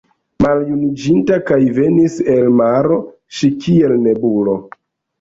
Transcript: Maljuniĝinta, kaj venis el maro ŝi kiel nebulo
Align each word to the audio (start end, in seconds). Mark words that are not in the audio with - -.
Maljuniĝinta, 0.45 1.37
kaj 1.51 1.59
venis 1.77 2.17
el 2.39 2.51
maro 2.65 3.01
ŝi 3.39 3.55
kiel 3.63 3.99
nebulo 4.11 4.61